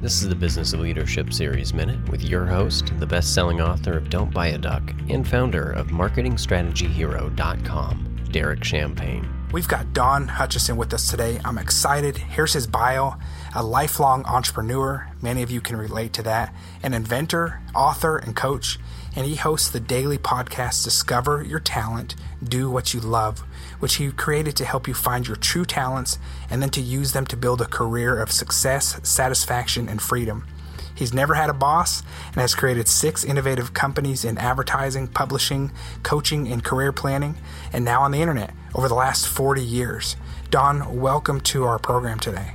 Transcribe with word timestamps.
This 0.00 0.22
is 0.22 0.28
the 0.28 0.36
Business 0.36 0.72
of 0.74 0.78
Leadership 0.78 1.32
Series 1.32 1.74
Minute 1.74 2.08
with 2.08 2.22
your 2.22 2.46
host, 2.46 2.92
the 3.00 3.06
best 3.06 3.34
selling 3.34 3.60
author 3.60 3.96
of 3.96 4.08
Don't 4.08 4.32
Buy 4.32 4.46
a 4.48 4.58
Duck 4.58 4.94
and 5.08 5.26
founder 5.26 5.72
of 5.72 5.88
MarketingStrategyHero.com, 5.88 8.26
Derek 8.30 8.62
Champagne. 8.62 9.28
We've 9.50 9.66
got 9.66 9.92
Don 9.92 10.28
Hutchison 10.28 10.76
with 10.76 10.94
us 10.94 11.10
today. 11.10 11.40
I'm 11.44 11.58
excited. 11.58 12.16
Here's 12.16 12.52
his 12.52 12.68
bio 12.68 13.14
a 13.56 13.64
lifelong 13.64 14.24
entrepreneur. 14.26 15.10
Many 15.20 15.42
of 15.42 15.50
you 15.50 15.60
can 15.60 15.74
relate 15.74 16.12
to 16.12 16.22
that. 16.22 16.54
An 16.80 16.94
inventor, 16.94 17.60
author, 17.74 18.18
and 18.18 18.36
coach. 18.36 18.78
And 19.16 19.26
he 19.26 19.34
hosts 19.34 19.68
the 19.68 19.80
daily 19.80 20.18
podcast 20.18 20.84
Discover 20.84 21.42
Your 21.42 21.58
Talent, 21.58 22.14
Do 22.44 22.70
What 22.70 22.94
You 22.94 23.00
Love, 23.00 23.42
which 23.78 23.96
he 23.96 24.10
created 24.10 24.56
to 24.56 24.64
help 24.64 24.88
you 24.88 24.94
find 24.94 25.26
your 25.26 25.36
true 25.36 25.64
talents 25.64 26.18
and 26.50 26.60
then 26.62 26.70
to 26.70 26.80
use 26.80 27.12
them 27.12 27.26
to 27.26 27.36
build 27.36 27.60
a 27.60 27.66
career 27.66 28.20
of 28.20 28.32
success, 28.32 29.00
satisfaction, 29.02 29.88
and 29.88 30.02
freedom. 30.02 30.46
He's 30.94 31.14
never 31.14 31.34
had 31.34 31.48
a 31.48 31.54
boss 31.54 32.02
and 32.26 32.36
has 32.36 32.56
created 32.56 32.88
six 32.88 33.24
innovative 33.24 33.72
companies 33.72 34.24
in 34.24 34.36
advertising, 34.36 35.06
publishing, 35.06 35.70
coaching, 36.02 36.48
and 36.48 36.64
career 36.64 36.92
planning, 36.92 37.36
and 37.72 37.84
now 37.84 38.02
on 38.02 38.10
the 38.10 38.20
internet 38.20 38.52
over 38.74 38.88
the 38.88 38.94
last 38.94 39.28
40 39.28 39.62
years. 39.62 40.16
Don, 40.50 40.98
welcome 41.00 41.40
to 41.42 41.64
our 41.64 41.78
program 41.78 42.18
today. 42.18 42.52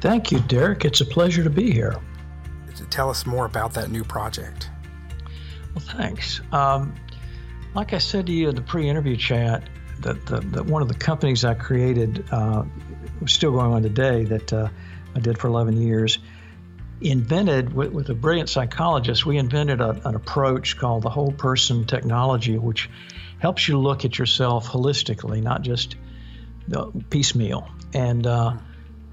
Thank 0.00 0.30
you, 0.30 0.38
Derek. 0.40 0.84
It's 0.84 1.00
a 1.00 1.04
pleasure 1.04 1.42
to 1.42 1.50
be 1.50 1.72
here. 1.72 1.96
Tell 2.90 3.08
us 3.08 3.26
more 3.26 3.46
about 3.46 3.74
that 3.74 3.90
new 3.90 4.04
project. 4.04 4.70
Well, 5.74 5.84
thanks. 5.84 6.40
Um, 6.52 6.94
like 7.74 7.94
I 7.94 7.98
said 7.98 8.26
to 8.26 8.32
you 8.32 8.50
in 8.50 8.54
the 8.54 8.62
pre-interview 8.62 9.16
chat, 9.16 9.68
that, 10.00 10.26
the, 10.26 10.62
one 10.62 10.82
of 10.82 10.88
the 10.88 10.94
companies 10.94 11.44
I 11.44 11.54
created, 11.54 12.24
uh, 12.30 12.64
still 13.26 13.52
going 13.52 13.72
on 13.72 13.82
today, 13.82 14.24
that 14.24 14.52
uh, 14.52 14.68
I 15.14 15.20
did 15.20 15.38
for 15.38 15.48
11 15.48 15.80
years, 15.80 16.18
invented 17.00 17.72
with, 17.74 17.92
with 17.92 18.08
a 18.10 18.14
brilliant 18.14 18.48
psychologist. 18.48 19.26
We 19.26 19.38
invented 19.38 19.80
a, 19.80 20.00
an 20.08 20.14
approach 20.14 20.76
called 20.78 21.02
the 21.02 21.10
whole 21.10 21.32
person 21.32 21.84
technology, 21.84 22.58
which 22.58 22.88
helps 23.38 23.66
you 23.68 23.78
look 23.78 24.04
at 24.04 24.18
yourself 24.18 24.68
holistically, 24.68 25.42
not 25.42 25.62
just 25.62 25.96
piecemeal. 27.10 27.68
And 27.92 28.26
uh, 28.26 28.56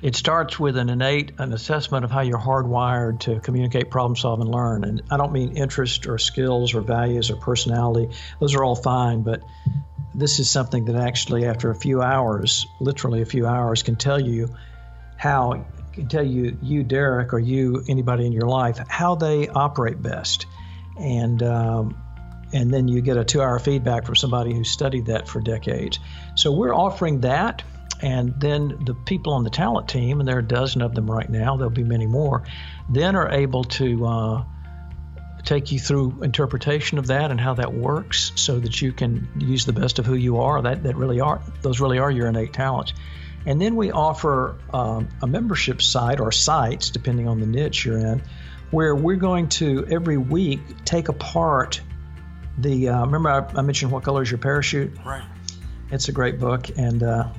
it 0.02 0.16
starts 0.16 0.59
with 0.59 0.78
an 0.78 0.89
innate 0.89 1.34
an 1.39 1.52
assessment 1.52 2.06
of 2.06 2.11
how 2.11 2.22
you're 2.22 2.39
hardwired 2.39 3.22
to 3.22 3.39
communicate, 3.39 3.89
problem 3.89 4.16
solve, 4.16 4.39
and 4.39 4.50
learn. 4.50 4.84
And 4.84 5.02
I 5.11 5.17
don't 5.17 5.34
mean 5.34 5.58
interest 5.58 6.08
or 6.08 6.17
skills 6.17 6.73
or 6.73 6.82
values 6.82 7.30
or 7.30 7.36
personality; 7.36 8.16
those 8.39 8.56
are 8.56 8.64
all 8.64 8.76
fine. 8.76 9.23
But 9.23 9.44
this 10.20 10.39
is 10.39 10.50
something 10.50 10.86
that 10.86 10.95
actually, 10.95 11.45
after 11.45 11.72
a 11.72 11.75
few 11.75 12.02
hours, 12.02 12.66
literally 12.80 13.22
a 13.22 13.25
few 13.25 13.48
hours, 13.48 13.84
can 13.84 13.95
tell 13.95 14.20
you 14.20 14.50
how 15.17 15.66
can 15.94 16.08
tell 16.08 16.26
you 16.26 16.58
you 16.61 16.84
Derek 16.84 17.34
or 17.34 17.39
you 17.39 17.84
anybody 17.88 18.26
in 18.26 18.31
your 18.31 18.48
life 18.48 18.80
how 18.88 19.16
they 19.16 19.48
operate 19.50 20.02
best, 20.02 20.45
and 21.00 21.42
um, 21.44 21.98
and 22.53 22.73
then 22.73 22.88
you 22.88 23.02
get 23.02 23.17
a 23.17 23.23
two-hour 23.23 23.59
feedback 23.59 24.06
from 24.06 24.16
somebody 24.16 24.53
who 24.53 24.64
studied 24.64 25.06
that 25.08 25.28
for 25.28 25.39
decades. 25.39 26.00
So 26.36 26.52
we're 26.52 26.73
offering 26.73 27.22
that 27.22 27.64
and 28.02 28.33
then 28.39 28.78
the 28.86 28.94
people 28.94 29.33
on 29.33 29.44
the 29.44 29.50
talent 29.50 29.88
team, 29.89 30.20
and 30.20 30.28
there 30.28 30.38
are 30.38 30.39
a 30.39 30.48
dozen 30.48 30.81
of 30.81 30.95
them 30.95 31.09
right 31.09 31.30
now, 31.30 31.58
there'll 31.58 31.70
be 31.70 31.83
many 31.83 32.08
more, 32.08 32.44
then 32.89 33.16
are 33.16 33.30
able 33.30 33.64
to 33.66 34.06
uh, 34.06 34.44
take 35.44 35.72
you 35.72 35.80
through 35.80 36.22
interpretation 36.23 36.98
of 36.98 37.08
that 37.08 37.32
and 37.32 37.40
how 37.40 37.54
that 37.56 37.73
works 37.73 38.32
so 38.36 38.59
that 38.59 38.82
you 38.82 38.92
can 38.92 39.28
use 39.38 39.66
the 39.66 39.73
best 39.73 40.00
of 40.00 40.06
who 40.06 40.16
you 40.16 40.38
are. 40.38 40.62
That, 40.62 40.84
that 40.84 40.95
really 40.95 41.20
are, 41.20 41.42
those 41.62 41.80
really 41.80 42.00
are 42.00 42.12
your 42.12 42.28
innate 42.28 42.54
talents. 42.54 42.94
And 43.45 43.60
then 43.62 43.76
we 43.76 43.92
offer 43.92 44.58
um, 44.73 45.08
a 45.22 45.28
membership 45.28 45.82
site 45.82 46.20
or 46.20 46.32
sites, 46.32 46.90
depending 46.90 47.28
on 47.28 47.40
the 47.40 47.45
niche 47.45 47.86
you're 47.86 47.98
in, 47.98 48.22
where 48.72 48.95
we're 48.95 49.16
going 49.16 49.50
to 49.50 49.86
every 49.90 50.17
week 50.17 50.60
take 50.86 51.08
apart 51.08 51.82
the. 52.58 52.90
Uh, 52.90 53.06
remember, 53.06 53.30
I, 53.30 53.60
I, 53.60 53.62
mentioned 53.62 53.92
What 53.92 54.04
Color 54.04 54.23
is 54.23 54.32
Your 54.32 54.38
Parachute? 54.38 54.92
Right. 55.06 55.23
It's 55.92 56.10
a 56.10 56.11
great 56.11 56.39
book, 56.39 56.70
and 56.77 57.02
uh, 57.02 57.30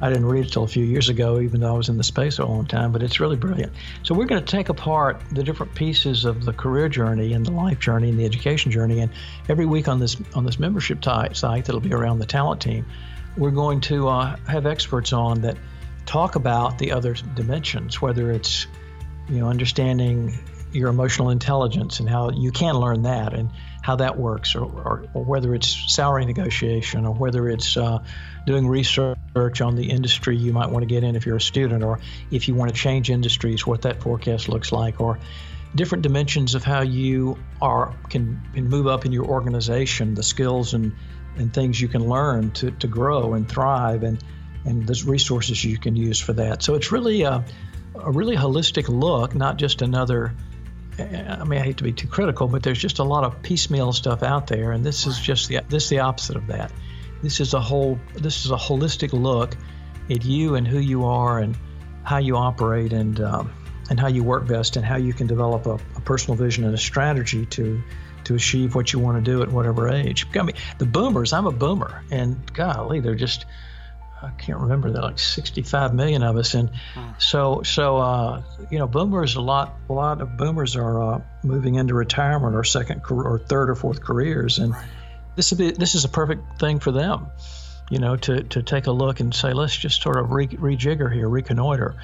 I 0.00 0.08
didn't 0.08 0.26
read 0.26 0.46
it 0.46 0.52
till 0.52 0.64
a 0.64 0.68
few 0.68 0.84
years 0.84 1.08
ago, 1.08 1.40
even 1.40 1.60
though 1.60 1.74
I 1.74 1.76
was 1.76 1.88
in 1.88 1.96
the 1.96 2.04
space 2.04 2.38
a 2.38 2.44
long 2.44 2.66
time, 2.66 2.92
but 2.92 3.02
it's 3.02 3.20
really 3.20 3.36
brilliant. 3.36 3.72
So 4.02 4.14
we're 4.14 4.26
going 4.26 4.44
to 4.44 4.50
take 4.50 4.68
apart 4.68 5.22
the 5.30 5.42
different 5.42 5.74
pieces 5.74 6.24
of 6.24 6.44
the 6.44 6.52
career 6.52 6.88
journey 6.88 7.32
and 7.32 7.46
the 7.46 7.52
life 7.52 7.78
journey 7.78 8.10
and 8.10 8.18
the 8.18 8.24
education 8.24 8.72
journey. 8.72 9.00
And 9.00 9.12
every 9.48 9.66
week 9.66 9.88
on 9.88 10.00
this 10.00 10.16
on 10.34 10.44
this 10.44 10.58
membership 10.58 11.00
type 11.00 11.36
site 11.36 11.66
that'll 11.66 11.80
be 11.80 11.94
around 11.94 12.18
the 12.18 12.26
talent 12.26 12.60
team, 12.60 12.84
we're 13.36 13.50
going 13.50 13.80
to 13.82 14.08
uh, 14.08 14.36
have 14.48 14.66
experts 14.66 15.12
on 15.12 15.42
that 15.42 15.56
talk 16.06 16.34
about 16.34 16.78
the 16.78 16.92
other 16.92 17.14
dimensions, 17.34 18.02
whether 18.02 18.30
it's 18.30 18.66
you 19.28 19.38
know 19.38 19.48
understanding 19.48 20.38
your 20.72 20.88
emotional 20.88 21.30
intelligence 21.30 22.00
and 22.00 22.08
how 22.08 22.30
you 22.30 22.50
can 22.50 22.74
learn 22.74 23.02
that 23.02 23.32
and 23.32 23.48
how 23.84 23.96
that 23.96 24.16
works, 24.16 24.54
or, 24.54 24.64
or, 24.64 25.04
or 25.12 25.22
whether 25.22 25.54
it's 25.54 25.94
salary 25.94 26.24
negotiation, 26.24 27.04
or 27.04 27.14
whether 27.14 27.50
it's 27.50 27.76
uh, 27.76 27.98
doing 28.46 28.66
research 28.66 29.60
on 29.60 29.76
the 29.76 29.90
industry 29.90 30.38
you 30.38 30.54
might 30.54 30.70
want 30.70 30.82
to 30.82 30.86
get 30.86 31.04
in 31.04 31.16
if 31.16 31.26
you're 31.26 31.36
a 31.36 31.40
student, 31.40 31.84
or 31.84 32.00
if 32.30 32.48
you 32.48 32.54
want 32.54 32.74
to 32.74 32.74
change 32.74 33.10
industries, 33.10 33.66
what 33.66 33.82
that 33.82 34.00
forecast 34.00 34.48
looks 34.48 34.72
like, 34.72 35.02
or 35.02 35.18
different 35.74 36.00
dimensions 36.02 36.54
of 36.54 36.64
how 36.64 36.80
you 36.80 37.36
are 37.60 37.94
can, 38.08 38.40
can 38.54 38.70
move 38.70 38.86
up 38.86 39.04
in 39.04 39.12
your 39.12 39.26
organization, 39.26 40.14
the 40.14 40.22
skills 40.22 40.72
and 40.72 40.92
and 41.36 41.52
things 41.52 41.78
you 41.78 41.88
can 41.88 42.08
learn 42.08 42.52
to, 42.52 42.70
to 42.70 42.86
grow 42.86 43.34
and 43.34 43.50
thrive, 43.50 44.02
and 44.02 44.24
and 44.64 44.86
there's 44.86 45.04
resources 45.04 45.62
you 45.62 45.76
can 45.76 45.94
use 45.94 46.18
for 46.18 46.32
that. 46.32 46.62
So 46.62 46.74
it's 46.74 46.90
really 46.90 47.22
a, 47.22 47.44
a 47.96 48.10
really 48.10 48.36
holistic 48.36 48.88
look, 48.88 49.34
not 49.34 49.58
just 49.58 49.82
another 49.82 50.32
I 50.98 51.44
mean, 51.44 51.60
I 51.60 51.64
hate 51.64 51.78
to 51.78 51.84
be 51.84 51.92
too 51.92 52.06
critical, 52.06 52.46
but 52.46 52.62
there's 52.62 52.78
just 52.78 52.98
a 52.98 53.04
lot 53.04 53.24
of 53.24 53.42
piecemeal 53.42 53.92
stuff 53.92 54.22
out 54.22 54.46
there, 54.46 54.72
and 54.72 54.84
this 54.84 55.06
is 55.06 55.18
just 55.18 55.48
the 55.48 55.60
this 55.68 55.84
is 55.84 55.90
the 55.90 56.00
opposite 56.00 56.36
of 56.36 56.46
that. 56.48 56.72
This 57.22 57.40
is 57.40 57.54
a 57.54 57.60
whole 57.60 57.98
this 58.14 58.44
is 58.44 58.50
a 58.50 58.56
holistic 58.56 59.12
look 59.12 59.56
at 60.10 60.24
you 60.24 60.54
and 60.54 60.66
who 60.66 60.78
you 60.78 61.04
are 61.06 61.38
and 61.38 61.56
how 62.04 62.18
you 62.18 62.36
operate 62.36 62.92
and 62.92 63.20
um, 63.20 63.52
and 63.90 63.98
how 63.98 64.08
you 64.08 64.22
work 64.22 64.46
best 64.46 64.76
and 64.76 64.84
how 64.84 64.96
you 64.96 65.12
can 65.12 65.26
develop 65.26 65.66
a, 65.66 65.74
a 65.96 66.00
personal 66.00 66.36
vision 66.36 66.64
and 66.64 66.74
a 66.74 66.78
strategy 66.78 67.46
to 67.46 67.82
to 68.24 68.34
achieve 68.34 68.74
what 68.74 68.92
you 68.92 68.98
want 68.98 69.22
to 69.22 69.30
do 69.30 69.42
at 69.42 69.50
whatever 69.50 69.88
age. 69.88 70.26
I 70.34 70.42
mean, 70.42 70.56
the 70.78 70.86
boomers. 70.86 71.32
I'm 71.32 71.46
a 71.46 71.52
boomer, 71.52 72.02
and 72.10 72.52
golly, 72.54 73.00
they're 73.00 73.14
just 73.14 73.46
I 74.24 74.30
can't 74.38 74.58
remember 74.58 74.90
there 74.90 75.02
like 75.02 75.18
65 75.18 75.94
million 75.94 76.22
of 76.22 76.36
us, 76.36 76.54
and 76.54 76.70
hmm. 76.94 77.10
so 77.18 77.62
so 77.62 77.98
uh, 77.98 78.42
you 78.70 78.78
know 78.78 78.86
boomers 78.86 79.36
a 79.36 79.40
lot 79.40 79.74
a 79.88 79.92
lot 79.92 80.20
of 80.20 80.36
boomers 80.36 80.76
are 80.76 81.02
uh, 81.02 81.20
moving 81.42 81.74
into 81.76 81.94
retirement 81.94 82.54
or 82.54 82.64
second 82.64 83.02
or 83.10 83.38
third 83.38 83.70
or 83.70 83.74
fourth 83.74 84.00
careers, 84.02 84.58
and 84.58 84.72
right. 84.72 84.86
this 85.36 85.52
be 85.52 85.70
this 85.70 85.94
is 85.94 86.04
a 86.04 86.08
perfect 86.08 86.58
thing 86.58 86.80
for 86.80 86.92
them, 86.92 87.26
you 87.90 87.98
know, 87.98 88.16
to 88.16 88.42
to 88.44 88.62
take 88.62 88.86
a 88.86 88.92
look 88.92 89.20
and 89.20 89.34
say 89.34 89.52
let's 89.52 89.76
just 89.76 90.02
sort 90.02 90.16
of 90.16 90.32
re- 90.32 90.48
rejigger 90.48 91.12
here, 91.12 91.28
reconnoiter, 91.28 91.94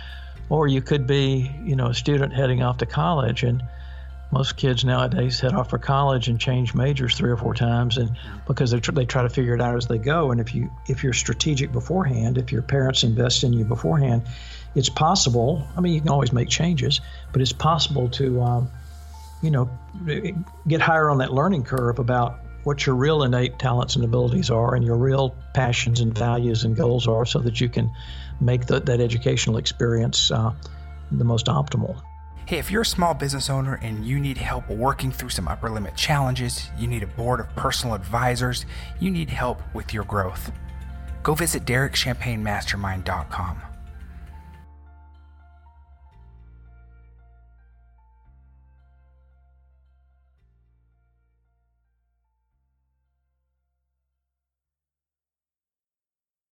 or 0.48 0.68
you 0.68 0.82
could 0.82 1.06
be 1.06 1.50
you 1.64 1.76
know 1.76 1.86
a 1.86 1.94
student 1.94 2.32
heading 2.32 2.62
off 2.62 2.78
to 2.78 2.86
college 2.86 3.42
and 3.42 3.62
most 4.32 4.56
kids 4.56 4.84
nowadays 4.84 5.40
head 5.40 5.54
off 5.54 5.70
for 5.70 5.78
college 5.78 6.28
and 6.28 6.38
change 6.38 6.74
majors 6.74 7.16
three 7.16 7.30
or 7.30 7.36
four 7.36 7.54
times 7.54 7.98
and 7.98 8.16
because 8.46 8.70
they, 8.70 8.80
tr- 8.80 8.92
they 8.92 9.04
try 9.04 9.22
to 9.22 9.28
figure 9.28 9.54
it 9.54 9.60
out 9.60 9.76
as 9.76 9.86
they 9.86 9.98
go. 9.98 10.30
And 10.30 10.40
if 10.40 10.54
you 10.54 10.70
if 10.86 11.02
you're 11.02 11.12
strategic 11.12 11.72
beforehand 11.72 12.38
if 12.38 12.52
your 12.52 12.62
parents 12.62 13.02
invest 13.02 13.44
in 13.44 13.52
you 13.52 13.64
beforehand 13.64 14.22
it's 14.74 14.88
possible 14.88 15.66
i 15.76 15.80
mean 15.80 15.94
you 15.94 16.00
can 16.00 16.10
always 16.10 16.32
make 16.32 16.48
changes 16.48 17.00
but 17.32 17.42
it's 17.42 17.52
possible 17.52 18.08
to 18.08 18.40
um, 18.40 18.70
you 19.42 19.50
know 19.50 19.70
get 20.66 20.80
higher 20.80 21.10
on 21.10 21.18
that 21.18 21.32
learning 21.32 21.64
curve 21.64 21.98
about 21.98 22.38
what 22.62 22.84
your 22.84 22.94
real 22.94 23.22
innate 23.22 23.58
talents 23.58 23.96
and 23.96 24.04
abilities 24.04 24.50
are 24.50 24.74
and 24.74 24.84
your 24.84 24.96
real 24.96 25.34
passions 25.54 26.00
and 26.00 26.16
values 26.16 26.64
and 26.64 26.76
goals 26.76 27.08
are 27.08 27.24
so 27.24 27.38
that 27.38 27.60
you 27.60 27.68
can 27.68 27.90
make 28.40 28.66
the, 28.66 28.80
that 28.80 29.00
educational 29.00 29.56
experience 29.56 30.30
uh, 30.30 30.52
the 31.10 31.24
most 31.24 31.46
optimal 31.46 32.00
Hey, 32.46 32.58
if 32.58 32.70
you're 32.70 32.82
a 32.82 32.86
small 32.86 33.14
business 33.14 33.48
owner 33.48 33.78
and 33.82 34.04
you 34.04 34.18
need 34.18 34.36
help 34.36 34.68
working 34.68 35.12
through 35.12 35.28
some 35.28 35.46
upper 35.46 35.70
limit 35.70 35.96
challenges, 35.96 36.68
you 36.76 36.88
need 36.88 37.04
a 37.04 37.06
board 37.06 37.40
of 37.40 37.54
personal 37.54 37.94
advisors, 37.94 38.66
you 38.98 39.10
need 39.10 39.30
help 39.30 39.62
with 39.72 39.94
your 39.94 40.04
growth, 40.04 40.50
go 41.22 41.34
visit 41.34 41.64
DerekChampagneMastermind.com. 41.64 43.69